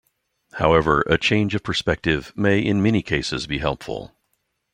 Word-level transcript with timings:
However, 0.53 1.01
a 1.01 1.19
change 1.19 1.53
of 1.53 1.61
perspective 1.61 2.33
may 2.35 2.57
in 2.59 2.81
many 2.81 3.03
cases 3.03 3.45
be 3.45 3.59
helpful. 3.59 4.15